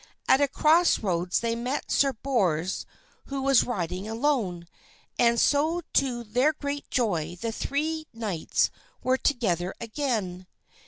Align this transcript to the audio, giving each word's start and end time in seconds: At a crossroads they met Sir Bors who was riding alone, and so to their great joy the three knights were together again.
At 0.27 0.41
a 0.41 0.47
crossroads 0.47 1.41
they 1.41 1.55
met 1.55 1.91
Sir 1.91 2.11
Bors 2.11 2.87
who 3.25 3.39
was 3.43 3.63
riding 3.65 4.07
alone, 4.07 4.65
and 5.19 5.39
so 5.39 5.81
to 5.93 6.23
their 6.23 6.53
great 6.53 6.89
joy 6.89 7.37
the 7.39 7.51
three 7.51 8.07
knights 8.11 8.71
were 9.03 9.17
together 9.19 9.75
again. 9.79 10.47